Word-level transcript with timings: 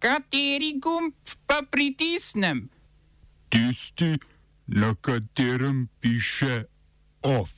Kateri 0.00 0.78
gumb 0.80 1.12
pa 1.46 1.60
pritisnem? 1.70 2.68
Tisti, 3.48 4.16
na 4.66 4.94
katerem 5.00 5.88
piše 6.00 6.64
OF. 7.22 7.50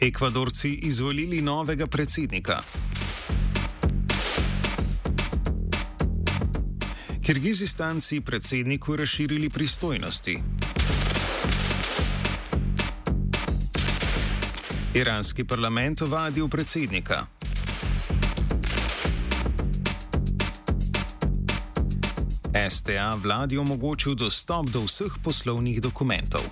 Ekvadorci 0.00 0.70
izvolili 0.82 1.40
novega 1.40 1.86
predsednika. 1.86 2.62
Kirgizistanci 7.22 8.20
predsedniku 8.20 8.96
razširili 8.96 9.50
pristojnosti. 9.50 10.38
Iranski 14.94 15.44
parlament 15.44 16.02
ovadil 16.02 16.48
predsednika. 16.48 17.26
STA 22.70 23.14
vladi 23.14 23.58
omogočil 23.58 24.14
dostop 24.14 24.70
do 24.70 24.86
vseh 24.86 25.10
poslovnih 25.18 25.80
dokumentov. 25.82 26.46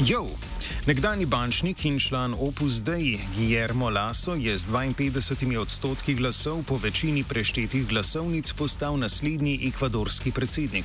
Jo! 0.00 0.49
Nekdani 0.86 1.26
bančnik 1.26 1.84
in 1.84 1.98
član 1.98 2.34
Opus 2.40 2.82
Dei 2.82 3.18
Guillermo 3.36 3.90
Lasso 3.90 4.34
je 4.34 4.58
z 4.58 4.66
52 4.66 5.58
odstotki 5.58 6.14
glasov 6.14 6.62
po 6.62 6.76
večini 6.76 7.22
preštetih 7.22 7.88
glasovnic 7.88 8.52
postal 8.52 8.96
naslednji 8.96 9.60
ekvadorski 9.68 10.32
predsednik. 10.32 10.84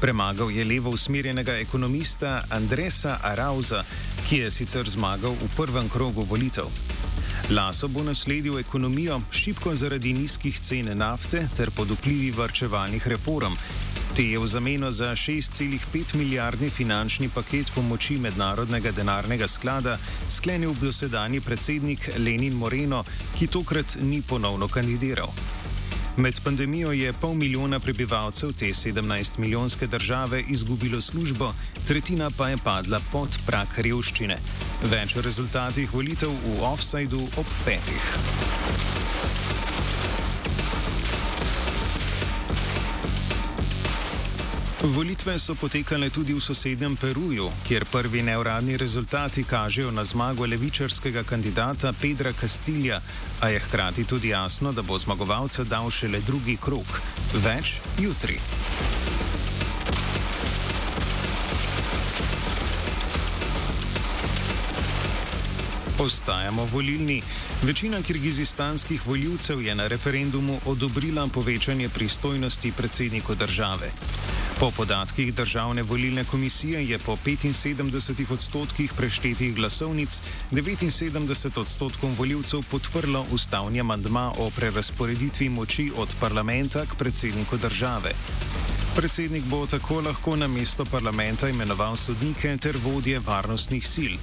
Premagal 0.00 0.50
je 0.50 0.64
levo 0.64 0.90
usmerjenega 0.90 1.52
ekonomista 1.52 2.44
Andresa 2.50 3.18
Arauza, 3.22 3.84
ki 4.28 4.36
je 4.36 4.50
sicer 4.50 4.90
zmagal 4.90 5.34
v 5.34 5.50
prvem 5.56 5.88
krogu 5.88 6.22
volitev. 6.22 6.70
Laso 7.50 7.88
bo 7.88 8.02
nasledil 8.02 8.58
ekonomijo 8.58 9.20
šipko 9.30 9.74
zaradi 9.74 10.12
nizkih 10.12 10.60
cen 10.60 10.98
nafte 10.98 11.48
ter 11.56 11.70
pod 11.70 11.90
vplivi 11.90 12.30
varčevalnih 12.30 13.08
reform, 13.08 13.52
Te 14.14 14.22
je 14.22 14.38
v 14.38 14.46
zameno 14.46 14.90
za 14.90 15.10
6,5 15.10 16.14
milijardni 16.14 16.70
finančni 16.70 17.28
paket 17.28 17.72
pomoči 17.74 18.14
Mednarodnega 18.18 18.92
denarnega 18.92 19.48
sklada 19.48 19.98
sklenil 20.28 20.74
dosedani 20.80 21.40
predsednik 21.40 22.10
Lenin 22.18 22.54
Moreno, 22.54 23.02
ki 23.34 23.46
tokrat 23.46 23.96
ni 24.00 24.22
ponovno 24.22 24.68
kandidiral. 24.68 25.32
Med 26.16 26.40
pandemijo 26.44 26.92
je 26.92 27.12
pol 27.12 27.34
milijona 27.34 27.80
prebivalcev 27.80 28.52
te 28.52 28.66
17-milijonske 28.66 29.86
države 29.86 30.44
izgubilo 30.48 31.00
službo, 31.00 31.54
tretjina 31.88 32.30
pa 32.36 32.48
je 32.48 32.56
padla 32.64 33.00
pod 33.12 33.38
prak 33.46 33.78
revščine. 33.78 34.38
Več 34.84 35.16
o 35.16 35.26
rezultatih 35.26 35.90
volitev 35.94 36.30
v 36.30 36.62
offsajdu 36.62 37.18
ob 37.18 37.46
petih. 37.64 38.14
Volitve 44.84 45.38
so 45.38 45.54
potekale 45.54 46.10
tudi 46.12 46.34
v 46.36 46.40
sosednjem 46.44 46.96
Peruju, 47.00 47.48
kjer 47.64 47.86
prvi 47.88 48.20
neuradni 48.22 48.76
rezultati 48.76 49.44
kažejo 49.44 49.90
na 49.90 50.04
zmago 50.04 50.44
levičarskega 50.46 51.22
kandidata 51.24 51.92
Pedra 52.00 52.32
Castilja, 52.32 53.00
a 53.40 53.48
je 53.48 53.58
hkrati 53.64 54.04
tudi 54.04 54.28
jasno, 54.28 54.72
da 54.72 54.82
bo 54.82 54.98
zmagovalca 54.98 55.64
dal 55.64 55.90
šele 55.90 56.20
drugi 56.20 56.56
krok. 56.60 57.00
Več 57.32 57.80
jutri. 57.98 58.36
Ostajamo 65.98 66.64
volilni. 66.64 67.22
Večina 67.62 68.02
kirgizistanskih 68.02 69.06
voljivcev 69.06 69.62
je 69.62 69.74
na 69.74 69.86
referendumu 69.86 70.60
odobrila 70.66 71.28
povečanje 71.28 71.88
pristojnosti 71.88 72.72
predsedniku 72.72 73.34
države. 73.34 73.90
Po 74.60 74.70
podatkih 74.70 75.34
Državne 75.34 75.82
volilne 75.82 76.24
komisije 76.24 76.86
je 76.86 76.98
po 76.98 77.16
75 77.24 78.32
odstotkih 78.32 78.92
preštetih 78.92 79.54
glasovnic 79.54 80.20
79 80.52 81.60
odstotkov 81.60 82.10
voljivcev 82.18 82.62
podprlo 82.70 83.26
ustavni 83.30 83.80
amandma 83.80 84.32
o 84.38 84.50
prerasporeditvi 84.50 85.48
moči 85.48 85.92
od 85.96 86.14
parlamenta 86.20 86.86
k 86.86 86.98
predsedniku 86.98 87.56
države. 87.56 88.12
Predsednik 88.96 89.44
bo 89.44 89.66
tako 89.66 90.00
lahko 90.00 90.36
na 90.36 90.48
mesto 90.48 90.84
parlamenta 90.84 91.48
imenoval 91.48 91.96
sodnike 91.96 92.56
ter 92.56 92.76
vodje 92.84 93.20
varnostnih 93.26 93.88
sil. 93.94 94.14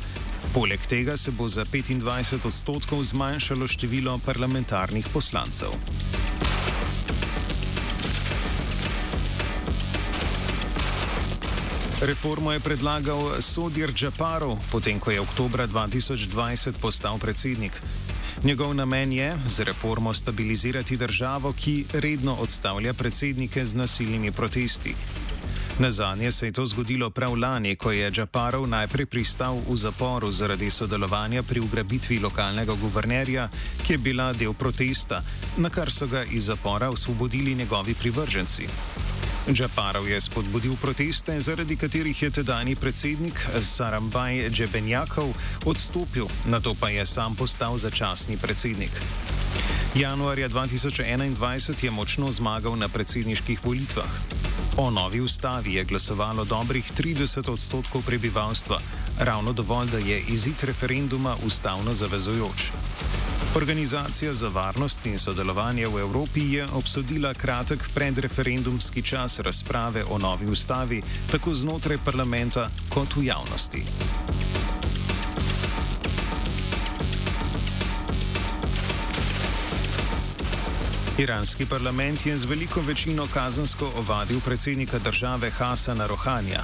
Poleg 0.53 0.85
tega 0.85 1.18
se 1.18 1.31
bo 1.31 1.47
za 1.47 1.66
25 1.66 2.47
odstotkov 2.47 3.03
zmanjšalo 3.03 3.68
število 3.68 4.19
parlamentarnih 4.25 5.07
poslancev. 5.13 5.72
Reformo 12.01 12.51
je 12.51 12.59
predlagal 12.59 13.38
Sodir 13.41 13.94
Džaparov, 13.94 14.57
potem 14.72 15.00
ko 15.00 15.12
je 15.13 15.22
oktober 15.22 15.69
2020 15.69 16.81
postal 16.81 17.22
predsednik. 17.22 17.78
Njegov 18.44 18.74
namen 18.74 19.13
je 19.13 19.34
z 19.50 19.63
reformo 19.69 20.13
stabilizirati 20.13 20.97
državo, 20.97 21.53
ki 21.53 21.85
redno 21.94 22.34
odstavlja 22.41 22.94
predsednike 22.94 23.66
z 23.66 23.75
nasilnimi 23.75 24.31
protesti. 24.31 24.96
Na 25.81 25.92
zadnje 25.92 26.31
se 26.31 26.46
je 26.46 26.52
to 26.52 26.66
zgodilo 26.66 27.09
prav 27.09 27.36
lani, 27.40 27.75
ko 27.75 27.92
je 27.92 28.12
Džaparov 28.12 28.68
najprej 28.68 29.06
pristal 29.06 29.58
v 29.69 29.75
zaporu 29.75 30.31
zaradi 30.31 30.69
sodelovanja 30.69 31.42
pri 31.44 31.59
ugrabitvi 31.59 32.19
lokalnega 32.19 32.74
guvernerja, 32.74 33.47
ki 33.84 33.94
je 33.94 33.97
bila 33.97 34.28
del 34.34 34.53
protesta, 34.53 35.24
na 35.58 35.69
kar 35.69 35.92
so 35.92 36.06
ga 36.08 36.22
iz 36.24 36.46
zapora 36.46 36.90
osvobodili 36.90 37.56
njegovi 37.56 37.94
privrženci. 37.94 38.68
Džaparov 39.50 40.06
je 40.09 40.22
spodbudil 40.22 40.75
proteste, 40.81 41.40
zaradi 41.42 41.75
katerih 41.75 42.24
je 42.24 42.30
tedajni 42.30 42.75
predsednik 42.75 43.42
Sarambaj 43.62 44.50
Džebenjakov 44.50 45.34
odstopil, 45.66 46.28
na 46.46 46.59
to 46.59 46.75
pa 46.80 46.90
je 46.90 47.06
sam 47.06 47.36
postal 47.36 47.78
začasni 47.78 48.38
predsednik. 48.38 48.92
Januarja 49.96 50.50
2021 50.50 51.84
je 51.84 51.92
močno 51.92 52.31
zmagal 52.31 52.78
na 52.78 52.88
predsedniških 52.88 53.66
volitvah. 53.66 54.41
O 54.77 54.89
novi 54.89 55.21
ustavi 55.21 55.73
je 55.73 55.83
glasovalo 55.83 56.45
dobrih 56.45 56.91
30 56.97 57.49
odstotkov 57.51 58.01
prebivalstva, 58.05 58.77
ravno 59.19 59.53
dovolj, 59.53 59.87
da 59.91 59.97
je 59.97 60.21
izid 60.21 60.63
referenduma 60.63 61.35
ustavno 61.45 61.93
zavezujoč. 61.93 62.71
Organizacija 63.55 64.33
za 64.33 64.47
varnost 64.47 65.05
in 65.05 65.19
sodelovanje 65.19 65.87
v 65.87 65.99
Evropi 65.99 66.41
je 66.53 66.65
obsodila 66.73 67.33
kratek 67.33 67.89
predreferendumski 67.93 69.01
čas 69.01 69.39
razprave 69.39 70.03
o 70.09 70.17
novi 70.17 70.47
ustavi, 70.47 71.01
tako 71.31 71.53
znotraj 71.53 71.97
parlamenta 72.05 72.69
kot 72.89 73.15
v 73.15 73.25
javnosti. 73.25 73.83
Iranski 81.21 81.65
parlament 81.65 82.25
je 82.25 82.37
z 82.37 82.45
veliko 82.45 82.81
večino 82.81 83.27
kazensko 83.33 83.91
ovadil 83.95 84.39
predsednika 84.39 84.99
države 84.99 85.49
Hasana 85.49 86.07
Rohanja. 86.07 86.63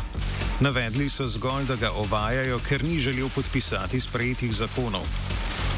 Navedli 0.60 1.10
so 1.10 1.28
zgolj, 1.28 1.66
da 1.66 1.76
ga 1.76 1.92
ovajajo, 1.92 2.58
ker 2.60 2.84
ni 2.84 2.98
želel 3.00 3.30
podpisati 3.36 4.00
sprejetih 4.00 4.54
zakonov. 4.54 5.06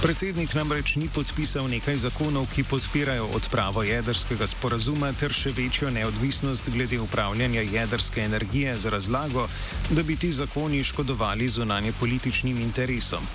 Predsednik 0.01 0.53
namreč 0.53 0.95
ni 0.95 1.09
podpisal 1.15 1.67
nekaj 1.67 1.97
zakonov, 1.97 2.47
ki 2.55 2.63
podpirajo 2.63 3.25
odpravo 3.35 3.83
jedrskega 3.83 4.47
sporazuma 4.47 5.11
ter 5.11 5.35
še 5.35 5.51
večjo 5.51 5.91
neodvisnost 5.91 6.69
glede 6.71 7.01
upravljanja 7.03 7.61
jedrske 7.61 8.21
energije 8.21 8.77
z 8.77 8.95
razlago, 8.95 9.49
da 9.89 10.03
bi 10.03 10.15
ti 10.15 10.31
zakoni 10.31 10.83
škodovali 10.83 11.49
zunanje 11.49 11.91
političnim 11.99 12.61
interesom. 12.61 13.27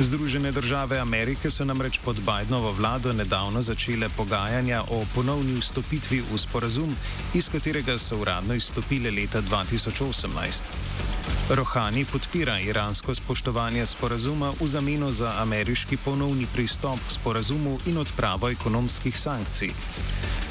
Združene 0.00 0.52
države 0.52 0.98
Amerike 0.98 1.50
so 1.50 1.64
namreč 1.64 1.98
pod 2.04 2.16
Bidenovo 2.16 2.72
vlado 2.72 3.12
nedavno 3.12 3.62
začele 3.62 4.08
pogajanja 4.16 4.82
o 4.90 5.04
ponovni 5.14 5.54
vstopitvi 5.60 6.22
v 6.32 6.38
sporazum, 6.38 6.96
iz 7.34 7.48
katerega 7.48 7.98
so 7.98 8.16
uradno 8.16 8.54
izstopile 8.54 9.10
leta 9.10 9.42
2018. 9.42 11.21
Rohani 11.52 12.04
podpira 12.04 12.60
iransko 12.60 13.14
spoštovanje 13.14 13.86
sporazuma 13.86 14.54
v 14.60 14.66
zameno 14.66 15.10
za 15.12 15.34
ameriški 15.36 15.96
ponovni 15.96 16.46
pristop 16.54 16.96
k 17.08 17.12
sporazumu 17.12 17.76
in 17.86 17.98
odpravo 17.98 18.48
ekonomskih 18.48 19.18
sankcij. 19.18 19.68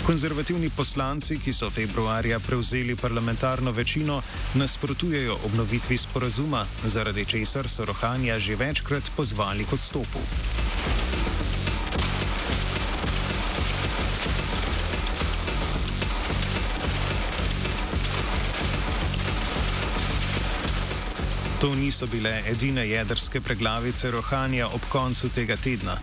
Konzervativni 0.06 0.70
poslanci, 0.70 1.40
ki 1.42 1.54
so 1.54 1.70
februarja 1.70 2.40
prevzeli 2.40 2.96
parlamentarno 2.96 3.72
večino, 3.72 4.22
nasprotujejo 4.54 5.40
obnovitvi 5.46 5.98
sporazuma, 5.98 6.66
zaradi 6.86 7.26
česar 7.26 7.70
so 7.70 7.86
Rohanja 7.86 8.40
že 8.40 8.56
večkrat 8.56 9.12
pozvali 9.18 9.66
k 9.66 9.74
odstopu. 9.74 10.20
To 21.62 21.76
niso 21.76 22.08
bile 22.08 22.42
edine 22.48 22.88
jedrske 22.90 23.42
preglavice 23.42 24.12
rohanja 24.12 24.68
ob 24.68 24.82
koncu 24.90 25.30
tega 25.30 25.56
tedna. 25.56 25.98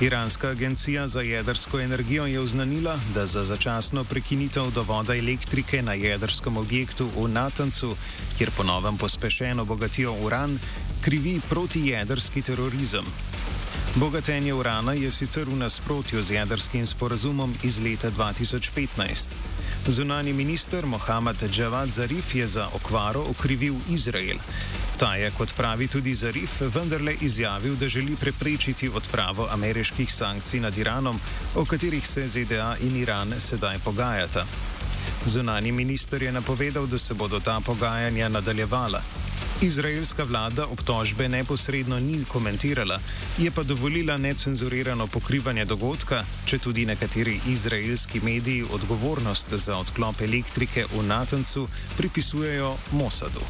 Iranska 0.00 0.48
agencija 0.48 1.08
za 1.08 1.20
jedrsko 1.20 1.80
energijo 1.80 2.26
je 2.26 2.40
oznanila, 2.40 2.98
da 3.14 3.26
za 3.26 3.42
začasno 3.44 4.04
prekinitev 4.04 4.70
dovoda 4.70 5.16
elektrike 5.16 5.82
na 5.82 5.94
jedrskem 5.94 6.56
objektu 6.56 7.10
v 7.16 7.28
Natancu, 7.28 7.96
kjer 8.38 8.50
ponovem 8.56 8.96
pospešeno 8.98 9.64
bogatijo 9.64 10.14
uran, 10.22 10.58
krivi 11.00 11.40
protijedrski 11.48 12.42
terorizem. 12.42 13.04
Bogatenje 13.94 14.54
urana 14.54 14.92
je 14.92 15.10
sicer 15.10 15.48
v 15.48 15.56
nasprotju 15.56 16.22
z 16.22 16.30
jedrskim 16.30 16.86
sporazumom 16.86 17.54
iz 17.62 17.80
leta 17.80 18.10
2015. 18.10 19.30
Zunani 19.86 20.32
minister 20.32 20.86
Mohamed 20.86 21.58
Javad 21.58 21.90
Zarif 21.90 22.34
je 22.34 22.46
za 22.46 22.68
okvaro 22.74 23.20
okrivil 23.30 23.74
Izrael. 23.90 24.38
Ta 25.02 25.14
je, 25.14 25.30
kot 25.34 25.50
pravi 25.56 25.88
tudi 25.88 26.14
Zarif, 26.14 26.60
vendarle 26.60 27.16
izjavil, 27.20 27.74
da 27.74 27.88
želi 27.88 28.16
preprečiti 28.16 28.88
odpravo 28.88 29.48
ameriških 29.50 30.14
sankcij 30.14 30.60
nad 30.60 30.78
Iranom, 30.78 31.18
o 31.54 31.64
katerih 31.64 32.06
se 32.06 32.28
ZDA 32.28 32.76
in 32.80 32.96
Iran 32.96 33.34
sedaj 33.38 33.78
pogajata. 33.78 34.44
Zunani 35.26 35.72
minister 35.72 36.22
je 36.22 36.32
napovedal, 36.32 36.86
da 36.86 36.98
se 36.98 37.14
bodo 37.14 37.40
ta 37.40 37.60
pogajanja 37.60 38.28
nadaljevala. 38.28 39.02
Izraelska 39.62 40.22
vlada 40.22 40.66
obtožbe 40.66 41.28
neposredno 41.28 41.98
ni 41.98 42.24
komentirala, 42.24 42.98
je 43.38 43.50
pa 43.50 43.62
dovolila 43.62 44.16
necenzurirano 44.16 45.06
pokrivanje 45.06 45.64
dogodka, 45.64 46.24
če 46.46 46.58
tudi 46.58 46.86
nekateri 46.86 47.40
izraelski 47.48 48.20
mediji 48.20 48.64
odgovornost 48.70 49.54
za 49.54 49.78
odklop 49.78 50.20
elektrike 50.20 50.84
v 50.94 51.02
Natancu 51.02 51.68
pripisujejo 51.96 52.76
Mosadu. 52.92 53.42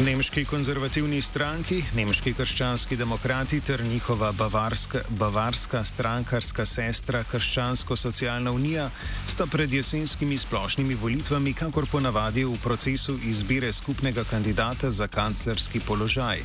Nemški 0.00 0.46
konzervativni 0.48 1.18
stranki, 1.20 1.82
nemški 1.92 2.32
krščanski 2.32 2.96
demokrati 2.96 3.58
ter 3.60 3.82
njihova 3.84 4.30
bavarska, 4.32 5.02
bavarska 5.10 5.82
strankarska 5.84 6.64
sestra 6.64 7.20
Krščansko-socialna 7.28 8.52
unija 8.56 8.86
sta 9.28 9.44
pred 9.46 9.72
jesenskimi 9.72 10.38
splošnimi 10.38 10.94
volitvami, 10.94 11.52
kakor 11.52 11.84
ponavadi 11.92 12.46
v 12.48 12.56
procesu 12.64 13.18
izbire 13.28 13.72
skupnega 13.72 14.24
kandidata 14.24 14.90
za 14.90 15.08
kanclerski 15.08 15.80
položaj. 15.84 16.40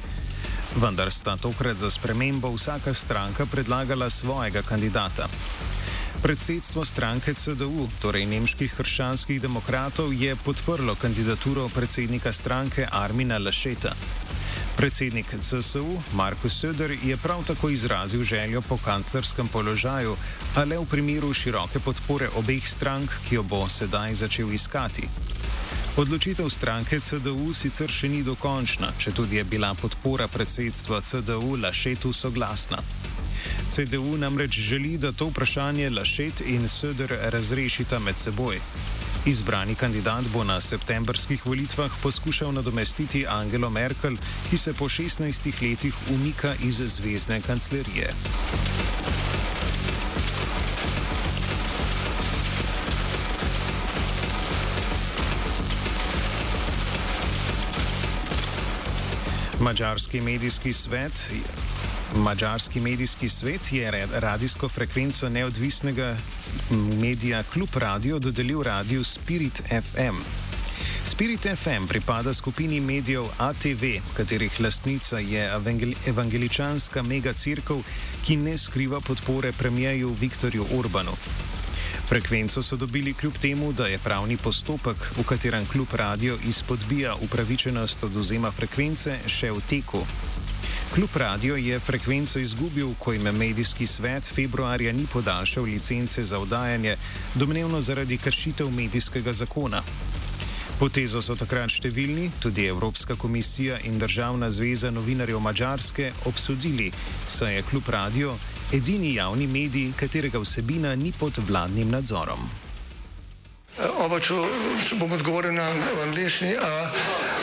Vendar 0.75 1.11
sta 1.11 1.37
tokrat 1.37 1.77
za 1.77 1.89
spremembo 1.89 2.51
vsaka 2.51 2.93
stranka 2.93 3.45
predlagala 3.45 4.09
svojega 4.09 4.67
kandidata. 4.67 5.29
Predsedstvo 6.25 6.81
stranke 6.85 7.35
CDU, 7.37 7.85
torej 8.01 8.25
nemških 8.25 8.71
hrščanskih 8.73 9.37
demokratov, 9.37 10.09
je 10.09 10.33
podprlo 10.33 10.95
kandidaturo 10.97 11.67
predsednika 11.69 12.33
stranke 12.33 12.87
Armina 12.89 13.37
Lašeta. 13.37 13.91
Predsednik 14.73 15.29
CSU 15.37 15.85
Markus 16.17 16.57
Söder 16.57 16.97
je 16.97 17.17
prav 17.17 17.45
tako 17.45 17.69
izrazil 17.69 18.23
željo 18.23 18.61
po 18.65 18.77
kanclerskem 18.77 19.47
položaju, 19.53 20.17
a 20.55 20.65
le 20.65 20.81
v 20.81 20.89
primeru 20.89 21.29
široke 21.33 21.79
podpore 21.79 22.33
obeh 22.41 22.67
strank, 22.67 23.21
ki 23.29 23.35
jo 23.35 23.43
bo 23.43 23.67
sedaj 23.69 24.15
začel 24.25 24.49
iskati. 24.53 25.05
Odločitev 25.97 26.49
stranke 26.49 27.05
CDU 27.05 27.53
sicer 27.53 27.85
še 27.85 28.09
ni 28.09 28.23
dokončna, 28.25 28.95
če 28.97 29.13
tudi 29.13 29.37
je 29.37 29.43
bila 29.45 29.75
podpora 29.77 30.25
predsedstva 30.27 31.05
CDU 31.05 31.53
Lašetu 31.61 32.13
soglasna. 32.13 32.81
CDU 33.69 34.17
namreč 34.17 34.59
želi, 34.59 34.97
da 34.97 35.11
to 35.11 35.25
vprašanje 35.25 35.89
Lašet 35.89 36.41
in 36.45 36.67
Söder 36.67 37.29
razrešita 37.29 37.99
med 37.99 38.17
seboj. 38.17 38.59
Izbrani 39.25 39.75
kandidat 39.75 40.25
bo 40.33 40.43
na 40.43 40.61
septembrskih 40.61 41.45
volitvah 41.45 41.91
poskušal 42.03 42.53
nadomestiti 42.53 43.25
Angelo 43.27 43.69
Merkel, 43.69 44.17
ki 44.49 44.57
se 44.57 44.73
po 44.73 44.85
16 44.85 45.61
letih 45.61 45.93
umika 46.09 46.53
iz 46.63 46.81
zvezdne 46.85 47.41
kanclerije. 47.41 48.09
Mačarski 59.59 60.21
medijski 60.21 60.73
svet 60.73 61.31
Mačarski 62.15 62.79
medijski 62.79 63.29
svet 63.29 63.73
je 63.73 64.07
radijsko 64.13 64.69
frekvenco 64.69 65.29
neodvisnega 65.29 66.17
medija 67.01 67.43
Klub 67.43 67.69
Radio 67.75 68.19
dodelil 68.19 68.61
radiju 68.63 69.03
Spirit 69.03 69.61
FM. 69.67 70.15
Spirit 71.03 71.47
FM 71.55 71.87
pripada 71.87 72.33
skupini 72.33 72.79
medijev 72.79 73.23
ATV, 73.37 73.83
katerih 74.17 74.61
lastnica 74.61 75.19
je 75.19 75.51
evangeličanska 76.07 77.03
megacirkev, 77.03 77.77
ki 78.25 78.37
ne 78.37 78.57
skriva 78.57 79.01
podpore 79.01 79.51
premijeju 79.51 80.15
Viktorju 80.19 80.65
Urbanu. 80.71 81.11
Frekvenco 82.07 82.61
so 82.63 82.75
dobili 82.75 83.13
kljub 83.13 83.33
temu, 83.41 83.73
da 83.73 83.87
je 83.87 83.99
pravni 83.99 84.37
postopek, 84.37 84.97
v 85.17 85.23
katerem 85.23 85.65
klub 85.65 85.87
radio 85.93 86.37
izpodbija 86.47 87.15
upravičenost 87.15 88.03
oduzema 88.03 88.51
frekvence, 88.51 89.17
še 89.27 89.51
v 89.51 89.61
teku. 89.69 90.05
Klub 90.95 91.15
Radio 91.15 91.55
je 91.55 91.79
frekvenco 91.79 92.39
izgubil, 92.39 92.93
ko 92.99 93.11
jim 93.13 93.21
medijski 93.21 93.85
svet 93.85 94.31
februarja 94.35 94.93
ni 94.93 95.07
podaljšal 95.13 95.63
licence 95.63 96.23
za 96.23 96.39
oddajanje, 96.39 96.95
domnevno 97.33 97.81
zaradi 97.81 98.17
kršitev 98.17 98.69
medijskega 98.71 99.33
zakona. 99.33 99.81
Potezo 100.79 101.19
so 101.21 101.35
takrat 101.35 101.75
številni, 101.75 102.29
tudi 102.39 102.69
Evropska 102.71 103.19
komisija 103.19 103.81
in 103.83 103.99
Državna 103.99 104.47
zveza 104.49 104.91
novinarjev 104.91 105.39
Mačarske, 105.43 106.13
obsodili, 106.31 106.91
saj 107.27 107.55
je 107.55 107.67
Klub 107.67 107.89
Radio 107.89 108.37
edini 108.71 109.17
javni 109.19 109.51
medij, 109.51 109.91
katerega 109.99 110.39
vsebina 110.39 110.95
ni 110.95 111.11
pod 111.11 111.43
vladnim 111.47 111.91
nadzorom. 111.91 112.39
Oba, 113.99 114.23
če 114.23 114.95
bom 114.95 115.11
odgovoril 115.11 115.59
na 115.59 115.73
angliški. 116.07 116.55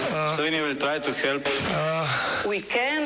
Slovenija 0.08 0.72
bo 0.72 0.86
poskušala 0.88 1.44
pomagati. 1.44 2.31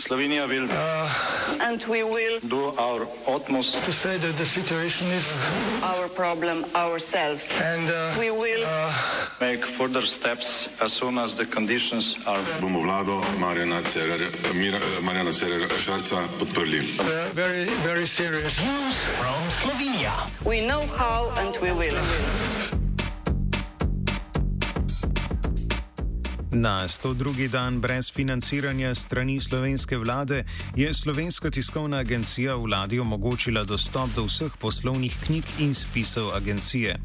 Slovenija 0.01 0.47
bo 0.47 0.53
naredila 0.55 1.79
svoj 1.81 3.07
utmost, 3.27 3.75
da 3.75 3.81
bo 3.81 4.11
rekla, 4.13 4.33
da 4.33 4.43
je 4.43 4.47
situacija 4.47 5.11
naš 5.11 6.15
problem, 6.17 6.65
sami. 6.99 7.39
In 7.75 8.21
mi 8.21 8.31
bomo 8.31 8.47
naredili 8.47 8.67
nadaljnje 9.41 9.63
korake, 9.79 10.69
as 10.81 10.93
soon 10.93 11.19
as 11.19 11.35
the 11.35 11.47
conditions 11.55 12.17
are. 12.27 12.43
Bomo 12.61 12.81
vlado 12.81 13.23
Marjana 13.39 13.83
Cererera 15.33 15.79
Šarca 15.85 16.17
podprli. 16.39 16.83
Zelo, 17.35 18.07
zelo 18.07 18.31
resno. 18.31 18.73
Slovenija. 19.63 20.13
We 20.45 20.61
know 20.61 20.83
how 20.99 21.31
and 21.37 21.57
we 21.63 21.73
will. 21.73 21.97
Na 26.57 26.89
102. 26.89 27.49
dan 27.49 27.81
brez 27.81 28.13
financiranja 28.13 28.95
strani 28.95 29.41
slovenske 29.41 29.97
vlade 29.97 30.45
je 30.77 30.95
slovenska 30.95 31.51
tiskovna 31.51 31.97
agencija 31.97 32.55
vladi 32.55 33.01
omogočila 33.01 33.65
dostop 33.65 34.11
do 34.17 34.25
vseh 34.25 34.57
poslovnih 34.59 35.17
knjig 35.27 35.45
in 35.59 35.75
spisov 35.75 36.33
agencije. 36.35 36.97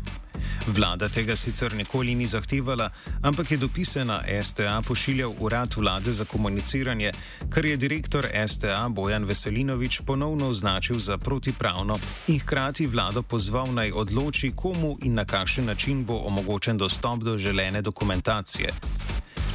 Vlada 0.68 1.10
tega 1.10 1.36
sicer 1.36 1.76
nikoli 1.76 2.16
ni 2.16 2.28
zahtevala, 2.28 2.90
ampak 3.22 3.52
je 3.52 3.58
dopise 3.58 4.06
na 4.06 4.22
STA 4.44 4.82
pošiljal 4.88 5.34
urad 5.40 5.74
vlade 5.78 6.12
za 6.12 6.26
komuniciranje, 6.26 7.12
kar 7.50 7.66
je 7.66 7.78
direktor 7.78 8.28
STA 8.48 8.90
Bojan 8.90 9.26
Veselinovič 9.26 10.02
ponovno 10.06 10.48
označil 10.48 11.00
za 11.00 11.18
protipravno 11.18 12.00
in 12.28 12.40
hkrati 12.40 12.88
vlado 12.88 13.22
pozval 13.24 13.74
naj 13.74 13.92
odloči, 13.92 14.54
komu 14.56 14.98
in 15.02 15.14
na 15.14 15.26
kakšen 15.26 15.66
način 15.66 16.06
bo 16.06 16.22
omogočen 16.26 16.78
dostop 16.78 17.20
do 17.20 17.38
želene 17.38 17.82
dokumentacije. 17.82 18.74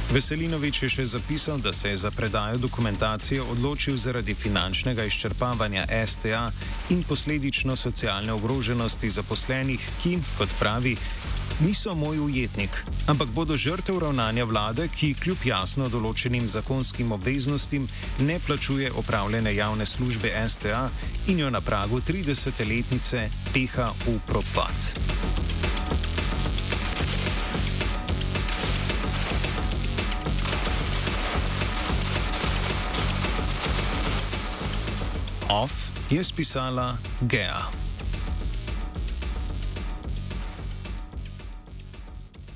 Veselinovič 0.07 0.83
je 0.83 0.89
še 0.89 1.03
zapisal, 1.05 1.59
da 1.59 1.73
se 1.75 1.89
je 1.89 1.97
za 1.97 2.11
predajo 2.11 2.57
dokumentacije 2.63 3.41
odločil 3.41 3.97
zaradi 3.99 4.35
finančnega 4.35 5.03
izčrpavanja 5.03 5.83
STA 6.07 6.47
in 6.89 7.03
posledično 7.03 7.75
socialne 7.75 8.31
ogroženosti 8.33 9.09
zaposlenih, 9.09 9.83
ki, 10.03 10.15
kot 10.37 10.55
pravi, 10.59 10.95
niso 11.59 11.95
moj 11.95 12.23
ujetnik, 12.23 12.71
ampak 13.11 13.35
bodo 13.35 13.57
žrtev 13.57 13.99
ravnanja 13.99 14.47
vlade, 14.47 14.87
ki 14.87 15.11
kljub 15.19 15.43
jasno 15.43 15.89
določenim 15.91 16.47
zakonskim 16.47 17.11
obveznostim 17.11 17.89
ne 18.23 18.39
plačuje 18.39 18.91
opravljene 18.95 19.55
javne 19.59 19.85
službe 19.85 20.31
STA 20.47 20.87
in 21.27 21.43
jo 21.43 21.51
na 21.51 21.59
pragu 21.59 21.99
30-letnice 21.99 23.27
peha 23.51 23.91
v 24.07 24.19
propad. 24.23 25.56
Off 35.49 35.91
je 36.09 36.23
spisala 36.23 36.97
Gea. 37.21 37.86